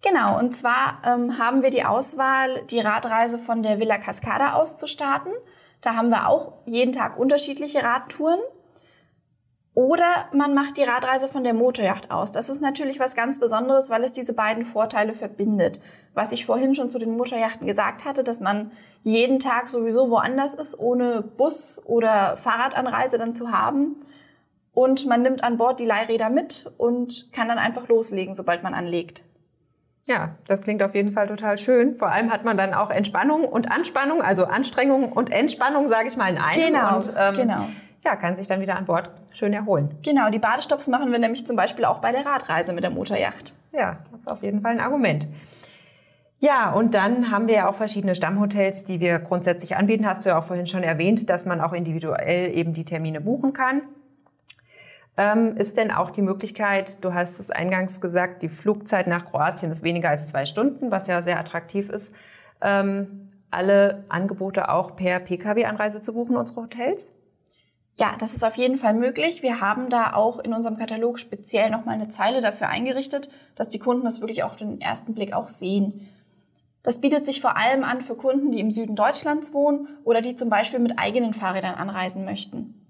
Genau, 0.02 0.38
und 0.40 0.56
zwar 0.56 1.02
ähm, 1.06 1.40
haben 1.40 1.62
wir 1.62 1.72
die 1.72 1.84
Auswahl, 1.84 2.64
die 2.70 2.80
Radreise 2.80 3.38
von 3.38 3.64
der 3.64 3.80
Villa 3.80 3.98
Cascada 3.98 4.54
aus 4.54 4.78
zu 4.78 4.88
starten. 4.88 5.30
Da 5.82 5.96
haben 5.96 6.10
wir 6.10 6.28
auch 6.28 6.54
jeden 6.66 6.92
Tag 6.92 7.18
unterschiedliche 7.18 7.84
Radtouren. 7.84 8.40
Oder 9.76 10.28
man 10.34 10.54
macht 10.54 10.76
die 10.76 10.84
Radreise 10.84 11.30
von 11.30 11.46
der 11.46 11.54
Motorjacht 11.54 12.12
aus. 12.12 12.34
Das 12.34 12.50
ist 12.50 12.62
natürlich 12.62 13.00
was 13.00 13.16
ganz 13.16 13.40
Besonderes, 13.40 13.90
weil 13.90 14.04
es 14.04 14.12
diese 14.12 14.34
beiden 14.34 14.66
Vorteile 14.66 15.14
verbindet. 15.14 15.80
Was 16.14 16.34
ich 16.34 16.46
vorhin 16.46 16.76
schon 16.76 16.92
zu 16.92 17.00
den 17.00 17.16
Motorjachten 17.16 17.66
gesagt 17.66 18.04
hatte, 18.04 18.26
dass 18.26 18.42
man 18.42 18.74
jeden 19.04 19.40
Tag 19.40 19.70
sowieso 19.70 20.10
woanders 20.10 20.54
ist, 20.54 20.78
ohne 20.78 21.22
Bus 21.22 21.82
oder 21.86 22.36
Fahrradanreise 22.36 23.18
dann 23.18 23.36
zu 23.36 23.52
haben. 23.52 23.96
Und 24.74 25.06
man 25.06 25.22
nimmt 25.22 25.46
an 25.46 25.56
Bord 25.56 25.80
die 25.80 25.86
Leihräder 25.86 26.30
mit 26.30 26.70
und 26.78 27.32
kann 27.32 27.48
dann 27.48 27.58
einfach 27.58 27.88
loslegen, 27.88 28.34
sobald 28.34 28.64
man 28.64 28.74
anlegt. 28.74 29.24
Ja, 30.10 30.36
das 30.48 30.62
klingt 30.62 30.84
auf 30.84 30.96
jeden 30.96 31.12
Fall 31.12 31.28
total 31.28 31.58
schön. 31.58 31.96
Vor 31.96 32.10
allem 32.10 32.32
hat 32.32 32.44
man 32.44 32.58
dann 32.58 32.74
auch 32.74 32.90
Entspannung 32.90 33.44
und 33.44 33.72
Anspannung, 33.72 34.22
also 34.22 34.46
Anstrengung 34.46 35.12
und 35.12 35.32
Entspannung, 35.32 35.88
sage 35.88 36.08
ich 36.08 36.18
mal, 36.18 36.30
in 36.30 36.38
einem. 36.38 36.60
Genau, 36.60 36.98
und, 36.98 37.14
ähm, 37.18 37.34
genau 37.36 37.66
ja, 38.04 38.16
kann 38.16 38.36
sich 38.36 38.48
dann 38.48 38.62
wieder 38.62 38.76
an 38.76 38.86
Bord 38.86 39.12
schön 39.32 39.54
erholen. 39.54 39.96
Genau, 40.04 40.30
die 40.30 40.40
Badestopps 40.40 40.88
machen 40.88 41.12
wir 41.12 41.20
nämlich 41.20 41.46
zum 41.46 41.56
Beispiel 41.56 41.86
auch 41.86 42.00
bei 42.00 42.12
der 42.12 42.26
Radreise 42.26 42.74
mit 42.74 42.84
der 42.84 42.92
Motorjacht. 42.92 43.54
Ja, 43.72 44.00
das 44.12 44.22
ist 44.22 44.32
auf 44.32 44.42
jeden 44.42 44.62
Fall 44.62 44.72
ein 44.72 44.80
Argument. 44.80 45.28
Ja, 46.40 46.72
und 46.72 46.96
dann 46.96 47.32
haben 47.32 47.48
wir 47.48 47.56
ja 47.56 47.70
auch 47.70 47.76
verschiedene 47.76 48.16
Stammhotels, 48.16 48.86
die 48.86 49.02
wir 49.02 49.20
grundsätzlich 49.20 49.76
anbieten. 49.76 50.08
Hast 50.08 50.24
du 50.24 50.30
ja 50.30 50.40
auch 50.40 50.46
vorhin 50.46 50.68
schon 50.68 50.84
erwähnt, 50.84 51.30
dass 51.30 51.46
man 51.46 51.60
auch 51.60 51.74
individuell 51.74 52.56
eben 52.56 52.74
die 52.74 52.86
Termine 52.86 53.20
buchen 53.20 53.52
kann. 53.52 53.82
Ähm, 55.20 55.58
ist 55.58 55.76
denn 55.76 55.92
auch 55.92 56.12
die 56.12 56.22
Möglichkeit, 56.22 57.04
du 57.04 57.14
hast 57.14 57.42
es 57.42 57.52
eingangs 57.52 58.00
gesagt, 58.00 58.42
die 58.42 58.48
Flugzeit 58.48 59.06
nach 59.06 59.26
Kroatien 59.26 59.70
ist 59.70 59.84
weniger 59.84 60.08
als 60.08 60.30
zwei 60.30 60.46
Stunden, 60.46 60.92
was 60.92 61.08
ja 61.08 61.22
sehr 61.22 61.38
attraktiv 61.38 61.90
ist, 61.90 62.14
ähm, 62.62 63.28
alle 63.52 64.06
Angebote 64.08 64.70
auch 64.70 64.96
per 64.96 65.20
Pkw-Anreise 65.20 66.00
zu 66.00 66.14
buchen, 66.14 66.38
unsere 66.38 66.62
Hotels? 66.62 67.12
Ja, 68.00 68.16
das 68.18 68.34
ist 68.34 68.46
auf 68.46 68.56
jeden 68.56 68.78
Fall 68.78 68.94
möglich. 68.94 69.44
Wir 69.44 69.60
haben 69.60 69.90
da 69.90 70.14
auch 70.14 70.40
in 70.40 70.54
unserem 70.54 70.78
Katalog 70.78 71.20
speziell 71.20 71.70
nochmal 71.70 71.96
eine 71.96 72.08
Zeile 72.08 72.40
dafür 72.40 72.70
eingerichtet, 72.70 73.30
dass 73.56 73.68
die 73.68 73.80
Kunden 73.80 74.06
das 74.06 74.22
wirklich 74.22 74.44
auch 74.44 74.56
den 74.56 74.80
ersten 74.80 75.16
Blick 75.16 75.34
auch 75.34 75.50
sehen. 75.50 76.08
Das 76.82 77.02
bietet 77.02 77.26
sich 77.26 77.42
vor 77.42 77.58
allem 77.58 77.84
an 77.84 78.00
für 78.00 78.16
Kunden, 78.16 78.54
die 78.54 78.62
im 78.62 78.72
Süden 78.72 78.96
Deutschlands 78.96 79.54
wohnen 79.54 79.90
oder 80.06 80.22
die 80.22 80.36
zum 80.36 80.50
Beispiel 80.50 80.80
mit 80.80 80.98
eigenen 80.98 81.34
Fahrrädern 81.34 81.76
anreisen 81.76 82.24
möchten. 82.24 82.89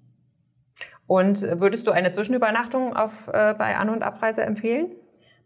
Und 1.09 1.41
würdest 1.41 1.87
du 1.87 1.91
eine 1.91 2.11
Zwischenübernachtung 2.11 2.95
auf, 2.95 3.29
äh, 3.29 3.55
bei 3.57 3.75
An- 3.75 3.89
und 3.89 4.03
Abreise 4.03 4.43
empfehlen? 4.43 4.91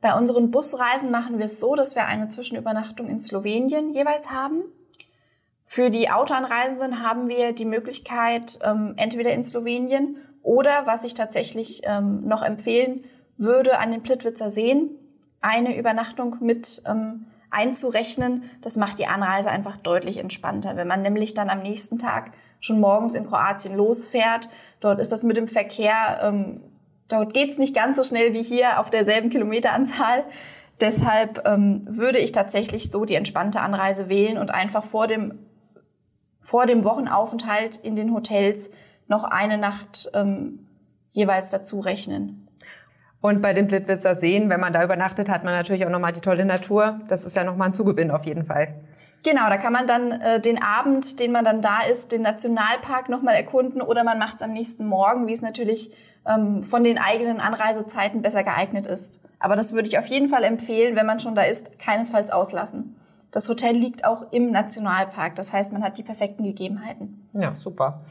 Bei 0.01 0.13
unseren 0.13 0.51
Busreisen 0.51 1.10
machen 1.10 1.38
wir 1.38 1.46
es 1.46 1.62
so, 1.62 1.74
dass 1.75 1.96
wir 1.96 2.05
eine 2.05 2.27
Zwischenübernachtung 2.27 3.08
in 3.08 3.22
Slowenien 3.22 3.93
jeweils 3.93 4.29
haben. 4.29 4.65
Für 5.63 5.89
die 5.89 6.10
Autoanreisenden 6.10 7.01
haben 7.01 7.29
wir 7.29 7.53
die 7.53 7.63
Möglichkeit, 7.63 8.60
ähm, 8.62 8.96
entweder 8.98 9.32
in 9.32 9.41
Slowenien 9.41 10.17
oder, 10.41 10.82
was 10.84 11.05
ich 11.05 11.13
tatsächlich 11.13 11.84
ähm, 11.86 12.27
noch 12.27 12.43
empfehlen 12.43 13.05
würde, 13.38 13.79
an 13.79 13.93
den 13.93 14.03
Plitwitzer 14.03 14.50
Seen 14.50 14.89
eine 15.39 15.77
Übernachtung 15.77 16.36
mit 16.41 16.84
ähm, 16.86 17.27
einzurechnen. 17.51 18.43
Das 18.60 18.75
macht 18.75 19.00
die 19.00 19.08
Anreise 19.08 19.50
einfach 19.50 19.77
deutlich 19.77 20.17
entspannter. 20.17 20.75
Wenn 20.75 20.89
man 20.89 21.03
nämlich 21.03 21.34
dann 21.34 21.50
am 21.50 21.62
nächsten 21.62 22.00
Tag 22.00 22.34
schon 22.63 22.79
morgens 22.79 23.13
in 23.13 23.27
Kroatien 23.27 23.75
losfährt, 23.75 24.48
dort 24.79 25.00
ist 25.00 25.12
das 25.12 25.24
mit 25.24 25.36
dem 25.36 25.48
Verkehr, 25.48 26.22
ähm, 26.24 26.62
dort 27.10 27.34
geht's 27.34 27.58
nicht 27.58 27.75
ganz 27.75 27.98
so 27.98 28.03
schnell 28.03 28.34
wie 28.34 28.41
hier 28.41 28.79
auf 28.79 28.89
derselben 28.89 29.29
Kilometeranzahl. 29.29 30.24
Deshalb 30.79 31.46
ähm, 31.46 31.86
würde 31.86 32.20
ich 32.20 32.32
tatsächlich 32.32 32.89
so 32.89 33.05
die 33.05 33.15
entspannte 33.15 33.62
Anreise 33.62 34.10
wählen 34.10 34.38
und 34.38 34.51
einfach 34.51 34.84
vor 34.84 35.08
dem 35.08 35.39
vor 36.39 36.65
dem 36.65 36.84
Wochenaufenthalt 36.84 37.77
in 37.77 37.96
den 37.96 38.13
Hotels 38.13 38.70
noch 39.08 39.24
eine 39.24 39.58
Nacht 39.58 40.10
ähm, 40.13 40.67
jeweils 41.12 41.51
dazu 41.51 41.79
rechnen. 41.79 42.50
Und 43.22 43.41
bei 43.41 43.53
den 43.53 43.67
Blitwitzer 43.67 44.15
Seen, 44.15 44.50
wenn 44.50 44.60
man 44.60 44.74
da 44.74 44.84
übernachtet, 44.84 45.29
hat 45.29 45.46
man 45.46 45.53
natürlich 45.53 45.86
auch 45.86 45.89
nochmal 45.89 46.12
die 46.12 46.20
tolle 46.20 46.43
Natur. 46.43 47.00
Das 47.08 47.24
ist 47.24 47.38
ja 47.38 47.46
nochmal 47.46 47.70
ein 47.70 47.74
Zugewinn 47.74 48.12
auf 48.12 48.25
jeden 48.25 48.43
Fall. 48.43 48.75
Genau, 49.24 49.48
da 49.48 49.58
kann 49.58 49.72
man 49.72 49.88
dann 49.88 50.12
äh, 50.12 50.42
den 50.42 50.62
Abend, 50.62 51.20
den 51.20 51.32
man 51.32 51.46
dann 51.46 51.62
da 51.62 51.82
ist, 51.89 52.12
den 52.12 52.22
Nationalpark 52.22 53.08
nochmal 53.08 53.36
erkunden 53.36 53.82
oder 53.82 54.03
man 54.03 54.20
macht 54.20 54.36
es 54.36 54.42
am 54.42 54.51
nächsten 54.51 54.86
Morgen, 54.86 55.27
wie 55.27 55.34
es 55.34 55.42
natürlich 55.42 55.92
ähm, 56.27 56.62
von 56.62 56.84
den 56.84 56.98
eigenen 56.98 57.39
Anreisezeiten 57.39 58.22
besser 58.22 58.44
geeignet 58.44 58.86
ist. 58.86 59.22
Aber 59.39 59.56
das 59.56 59.74
würde 59.74 59.88
ich 59.88 59.98
auf 59.98 60.08
jeden 60.08 60.27
Fall 60.27 60.44
empfehlen, 60.44 60.96
wenn 60.96 61.06
man 61.06 61.20
schon 61.20 61.36
da 61.36 61.44
ist, 61.44 61.80
keinesfalls 61.80 62.32
auslassen. 62.32 62.96
Das 63.32 63.50
Hotel 63.50 63.75
liegt 63.75 64.06
auch 64.06 64.32
im 64.32 64.51
Nationalpark. 64.51 65.36
Das 65.36 65.53
heißt, 65.53 65.74
man 65.74 65.84
hat 65.84 65.98
die 65.98 66.03
perfekten 66.03 66.44
Gegebenheiten. 66.44 67.30
Ja, 67.34 67.56
super. 67.56 68.03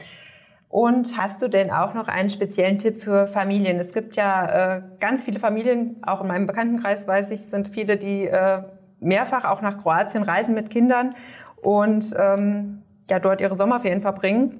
Und 0.67 1.17
hast 1.17 1.41
du 1.41 1.47
denn 1.47 1.69
auch 1.69 1.93
noch 1.93 2.07
einen 2.07 2.31
speziellen 2.31 2.79
Tipp 2.79 2.99
für 2.99 3.27
Familien? 3.27 3.79
Es 3.79 3.93
gibt 3.93 4.15
ja 4.15 4.77
äh, 4.77 4.81
ganz 4.99 5.23
viele 5.23 5.39
Familien, 5.39 5.97
auch 6.01 6.21
in 6.21 6.27
meinem 6.27 6.47
Bekanntenkreis 6.47 7.07
weiß 7.07 7.29
ich, 7.29 7.45
sind 7.45 7.67
viele, 7.67 7.97
die 7.97 8.25
äh, 8.25 8.63
mehrfach 9.03 9.45
auch 9.45 9.61
nach 9.61 9.81
Kroatien 9.81 10.23
reisen 10.23 10.53
mit 10.53 10.69
Kindern 10.69 11.15
und 11.61 12.15
ähm, 12.17 12.83
ja 13.09 13.19
dort 13.19 13.41
ihre 13.41 13.55
Sommerferien 13.55 14.01
verbringen. 14.01 14.59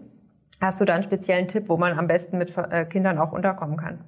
Hast 0.62 0.80
du 0.80 0.86
da 0.86 0.94
einen 0.94 1.04
speziellen 1.04 1.48
Tipp, 1.48 1.68
wo 1.68 1.78
man 1.78 1.98
am 1.98 2.08
besten 2.08 2.38
mit 2.38 2.56
äh, 2.58 2.86
Kindern 2.86 3.18
auch 3.18 3.32
unterkommen 3.32 3.78
kann? 3.78 4.00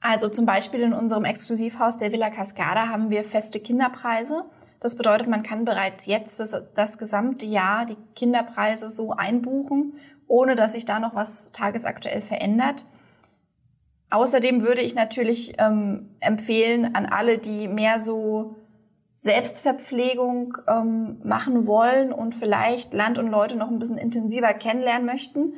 Also 0.00 0.28
zum 0.28 0.44
Beispiel 0.44 0.82
in 0.82 0.92
unserem 0.92 1.24
Exklusivhaus 1.24 1.96
der 1.96 2.12
Villa 2.12 2.28
Cascada 2.28 2.88
haben 2.88 3.08
wir 3.08 3.24
feste 3.24 3.58
Kinderpreise. 3.58 4.44
Das 4.78 4.96
bedeutet, 4.96 5.28
man 5.28 5.42
kann 5.42 5.64
bereits 5.64 6.04
jetzt 6.04 6.36
für 6.36 6.68
das 6.74 6.98
gesamte 6.98 7.46
Jahr 7.46 7.86
die 7.86 7.96
Kinderpreise 8.14 8.90
so 8.90 9.12
einbuchen, 9.12 9.94
ohne 10.28 10.56
dass 10.56 10.72
sich 10.72 10.84
da 10.84 10.98
noch 11.00 11.14
was 11.14 11.52
tagesaktuell 11.52 12.20
verändert. 12.20 12.84
Außerdem 14.10 14.60
würde 14.60 14.82
ich 14.82 14.94
natürlich 14.94 15.54
ähm, 15.58 16.10
empfehlen 16.20 16.94
an 16.94 17.06
alle, 17.06 17.38
die 17.38 17.66
mehr 17.66 17.98
so 17.98 18.56
Selbstverpflegung 19.16 20.58
ähm, 20.68 21.20
machen 21.22 21.66
wollen 21.66 22.12
und 22.12 22.34
vielleicht 22.34 22.92
Land 22.92 23.18
und 23.18 23.28
Leute 23.28 23.56
noch 23.56 23.70
ein 23.70 23.78
bisschen 23.78 23.98
intensiver 23.98 24.52
kennenlernen 24.54 25.06
möchten. 25.06 25.54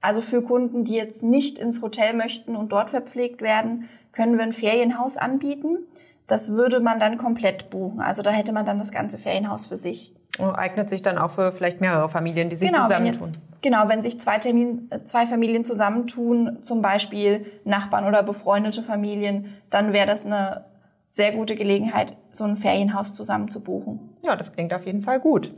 Also 0.00 0.22
für 0.22 0.42
Kunden, 0.42 0.84
die 0.84 0.94
jetzt 0.94 1.22
nicht 1.22 1.58
ins 1.58 1.82
Hotel 1.82 2.14
möchten 2.14 2.56
und 2.56 2.72
dort 2.72 2.90
verpflegt 2.90 3.42
werden, 3.42 3.88
können 4.12 4.36
wir 4.36 4.44
ein 4.44 4.52
Ferienhaus 4.52 5.16
anbieten. 5.16 5.78
Das 6.26 6.52
würde 6.52 6.80
man 6.80 6.98
dann 6.98 7.16
komplett 7.18 7.70
buchen. 7.70 8.00
Also 8.00 8.22
da 8.22 8.30
hätte 8.30 8.52
man 8.52 8.64
dann 8.64 8.78
das 8.78 8.92
ganze 8.92 9.18
Ferienhaus 9.18 9.66
für 9.66 9.76
sich. 9.76 10.14
Und 10.38 10.54
eignet 10.54 10.88
sich 10.88 11.02
dann 11.02 11.18
auch 11.18 11.32
für 11.32 11.52
vielleicht 11.52 11.80
mehrere 11.80 12.08
Familien, 12.08 12.50
die 12.50 12.56
sich 12.56 12.70
genau, 12.70 12.84
zusammentun. 12.84 13.20
Wenn 13.20 13.28
jetzt, 13.28 13.62
genau, 13.62 13.88
wenn 13.88 14.02
sich 14.02 14.20
zwei, 14.20 14.38
Termin, 14.38 14.88
äh, 14.90 15.02
zwei 15.02 15.26
Familien 15.26 15.64
zusammentun, 15.64 16.58
zum 16.62 16.82
Beispiel 16.82 17.44
Nachbarn 17.64 18.06
oder 18.06 18.22
befreundete 18.22 18.82
Familien, 18.82 19.54
dann 19.70 19.92
wäre 19.92 20.06
das 20.06 20.24
eine 20.24 20.64
sehr 21.10 21.32
gute 21.32 21.56
Gelegenheit, 21.56 22.16
so 22.30 22.44
ein 22.44 22.56
Ferienhaus 22.56 23.14
zusammen 23.14 23.50
zu 23.50 23.60
buchen. 23.60 24.16
Ja, 24.22 24.36
das 24.36 24.52
klingt 24.52 24.72
auf 24.72 24.86
jeden 24.86 25.02
Fall 25.02 25.18
gut. 25.18 25.52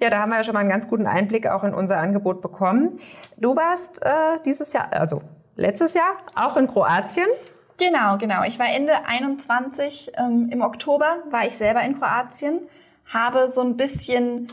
Ja, 0.00 0.10
da 0.10 0.18
haben 0.18 0.30
wir 0.30 0.36
ja 0.36 0.44
schon 0.44 0.54
mal 0.54 0.60
einen 0.60 0.68
ganz 0.68 0.88
guten 0.88 1.06
Einblick 1.06 1.46
auch 1.46 1.62
in 1.64 1.72
unser 1.72 1.98
Angebot 1.98 2.42
bekommen. 2.42 2.98
Du 3.36 3.56
warst 3.56 4.02
äh, 4.02 4.40
dieses 4.44 4.72
Jahr, 4.72 4.92
also 4.92 5.22
letztes 5.54 5.94
Jahr, 5.94 6.16
auch 6.34 6.56
in 6.56 6.66
Kroatien. 6.66 7.28
Genau, 7.78 8.18
genau. 8.18 8.42
Ich 8.42 8.58
war 8.58 8.66
Ende 8.68 8.92
21 9.06 10.12
ähm, 10.16 10.48
im 10.50 10.62
Oktober, 10.62 11.18
war 11.30 11.46
ich 11.46 11.56
selber 11.56 11.82
in 11.82 11.96
Kroatien, 11.96 12.60
habe 13.06 13.48
so 13.48 13.60
ein 13.60 13.76
bisschen 13.76 14.48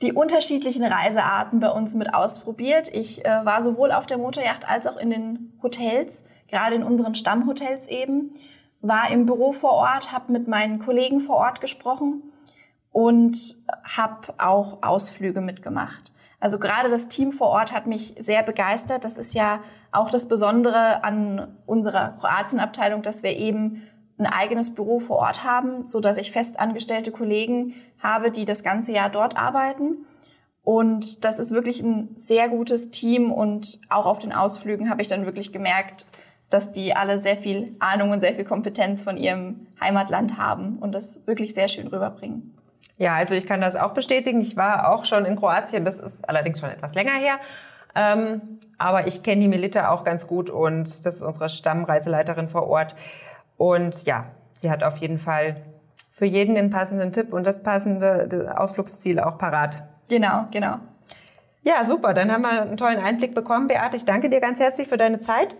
die 0.00 0.12
unterschiedlichen 0.12 0.84
Reisearten 0.84 1.60
bei 1.60 1.70
uns 1.70 1.94
mit 1.94 2.14
ausprobiert. 2.14 2.88
Ich 2.94 3.24
äh, 3.26 3.44
war 3.44 3.62
sowohl 3.62 3.92
auf 3.92 4.06
der 4.06 4.16
Motorjacht 4.16 4.66
als 4.68 4.86
auch 4.86 4.96
in 4.96 5.10
den 5.10 5.52
Hotels, 5.62 6.24
gerade 6.48 6.76
in 6.76 6.82
unseren 6.82 7.14
Stammhotels 7.14 7.86
eben, 7.86 8.34
war 8.82 9.10
im 9.10 9.26
Büro 9.26 9.52
vor 9.52 9.72
Ort, 9.72 10.12
habe 10.12 10.32
mit 10.32 10.48
meinen 10.48 10.80
Kollegen 10.80 11.20
vor 11.20 11.36
Ort 11.36 11.60
gesprochen 11.60 12.22
und 12.90 13.38
habe 13.84 14.34
auch 14.38 14.82
Ausflüge 14.82 15.40
mitgemacht. 15.40 16.12
Also 16.40 16.58
gerade 16.58 16.90
das 16.90 17.06
Team 17.06 17.30
vor 17.30 17.48
Ort 17.48 17.72
hat 17.72 17.86
mich 17.86 18.16
sehr 18.18 18.42
begeistert. 18.42 19.04
Das 19.04 19.16
ist 19.16 19.32
ja 19.32 19.60
auch 19.92 20.10
das 20.10 20.26
Besondere 20.26 21.04
an 21.04 21.56
unserer 21.66 22.16
Kroatien-Abteilung, 22.18 23.02
dass 23.02 23.22
wir 23.22 23.36
eben 23.36 23.86
ein 24.18 24.26
eigenes 24.26 24.74
Büro 24.74 24.98
vor 24.98 25.18
Ort 25.18 25.44
haben, 25.44 25.86
so 25.86 26.00
dass 26.00 26.16
ich 26.18 26.32
festangestellte 26.32 27.12
Kollegen 27.12 27.74
habe, 28.02 28.32
die 28.32 28.44
das 28.44 28.64
ganze 28.64 28.90
Jahr 28.92 29.08
dort 29.08 29.36
arbeiten. 29.36 30.04
Und 30.62 31.24
das 31.24 31.38
ist 31.38 31.52
wirklich 31.52 31.80
ein 31.80 32.10
sehr 32.16 32.48
gutes 32.48 32.90
Team 32.90 33.32
und 33.32 33.80
auch 33.88 34.06
auf 34.06 34.18
den 34.18 34.32
Ausflügen 34.32 34.90
habe 34.90 35.02
ich 35.02 35.08
dann 35.08 35.26
wirklich 35.26 35.52
gemerkt, 35.52 36.06
dass 36.52 36.72
die 36.72 36.94
alle 36.94 37.18
sehr 37.18 37.36
viel 37.36 37.74
Ahnung 37.78 38.10
und 38.10 38.20
sehr 38.20 38.34
viel 38.34 38.44
Kompetenz 38.44 39.02
von 39.02 39.16
ihrem 39.16 39.66
Heimatland 39.80 40.36
haben 40.36 40.78
und 40.78 40.94
das 40.94 41.20
wirklich 41.26 41.54
sehr 41.54 41.68
schön 41.68 41.86
rüberbringen. 41.86 42.54
Ja, 42.98 43.14
also 43.14 43.34
ich 43.34 43.46
kann 43.46 43.60
das 43.60 43.74
auch 43.74 43.94
bestätigen. 43.94 44.40
Ich 44.40 44.56
war 44.56 44.90
auch 44.92 45.04
schon 45.04 45.24
in 45.24 45.36
Kroatien, 45.36 45.84
das 45.84 45.98
ist 45.98 46.28
allerdings 46.28 46.60
schon 46.60 46.70
etwas 46.70 46.94
länger 46.94 47.12
her. 47.12 47.38
Ähm, 47.94 48.58
aber 48.78 49.06
ich 49.06 49.22
kenne 49.22 49.42
die 49.42 49.48
Melita 49.48 49.90
auch 49.90 50.04
ganz 50.04 50.26
gut 50.26 50.50
und 50.50 51.04
das 51.04 51.16
ist 51.16 51.22
unsere 51.22 51.48
Stammreiseleiterin 51.48 52.48
vor 52.48 52.68
Ort. 52.68 52.94
Und 53.56 54.04
ja, 54.04 54.26
sie 54.60 54.70
hat 54.70 54.82
auf 54.82 54.98
jeden 54.98 55.18
Fall 55.18 55.56
für 56.10 56.26
jeden 56.26 56.54
den 56.54 56.70
passenden 56.70 57.12
Tipp 57.12 57.32
und 57.32 57.44
das 57.44 57.62
passende 57.62 58.54
Ausflugsziel 58.56 59.20
auch 59.20 59.38
parat. 59.38 59.84
Genau, 60.08 60.46
genau. 60.50 60.76
Ja, 61.62 61.84
super. 61.84 62.12
Dann 62.12 62.30
haben 62.30 62.42
wir 62.42 62.62
einen 62.62 62.76
tollen 62.76 62.98
Einblick 62.98 63.34
bekommen. 63.34 63.68
Beate, 63.68 63.96
ich 63.96 64.04
danke 64.04 64.28
dir 64.28 64.40
ganz 64.40 64.60
herzlich 64.60 64.88
für 64.88 64.96
deine 64.96 65.20
Zeit. 65.20 65.56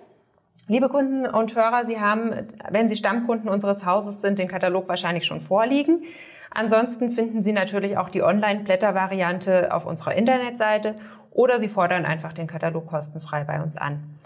Liebe 0.68 0.88
Kunden 0.88 1.26
und 1.26 1.54
Hörer, 1.54 1.84
Sie 1.84 2.00
haben, 2.00 2.46
wenn 2.70 2.88
Sie 2.88 2.96
Stammkunden 2.96 3.48
unseres 3.48 3.84
Hauses 3.84 4.20
sind, 4.20 4.38
den 4.38 4.48
Katalog 4.48 4.88
wahrscheinlich 4.88 5.26
schon 5.26 5.40
vorliegen. 5.40 6.04
Ansonsten 6.50 7.10
finden 7.10 7.42
Sie 7.42 7.52
natürlich 7.52 7.96
auch 7.96 8.10
die 8.10 8.22
Online-Blätter-Variante 8.22 9.74
auf 9.74 9.86
unserer 9.86 10.14
Internetseite 10.14 10.94
oder 11.30 11.58
Sie 11.58 11.68
fordern 11.68 12.04
einfach 12.04 12.32
den 12.32 12.46
Katalog 12.46 12.86
kostenfrei 12.86 13.44
bei 13.44 13.60
uns 13.62 13.76
an. 13.76 14.18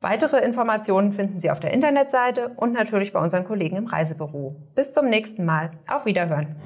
Weitere 0.00 0.44
Informationen 0.44 1.12
finden 1.12 1.40
Sie 1.40 1.50
auf 1.50 1.60
der 1.60 1.72
Internetseite 1.72 2.50
und 2.56 2.72
natürlich 2.72 3.12
bei 3.12 3.20
unseren 3.20 3.44
Kollegen 3.44 3.76
im 3.76 3.86
Reisebüro. 3.86 4.56
Bis 4.74 4.92
zum 4.92 5.08
nächsten 5.08 5.44
Mal. 5.44 5.70
Auf 5.88 6.04
Wiederhören. 6.04 6.56